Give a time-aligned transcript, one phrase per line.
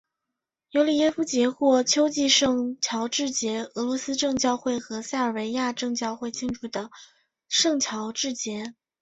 [0.71, 6.89] 尤里耶夫节或秋季圣乔治节俄罗斯正教会和塞尔维亚正教会庆祝的
[7.49, 8.73] 圣乔治节。